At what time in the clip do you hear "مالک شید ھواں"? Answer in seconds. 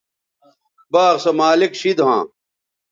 1.39-2.23